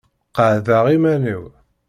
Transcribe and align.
Qeɛdeɣ 0.35 0.85
iman-iw. 0.95 1.43